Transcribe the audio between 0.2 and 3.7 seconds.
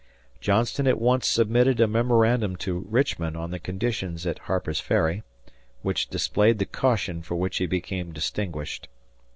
Johnston at once submitted a memorandum to Richmond on the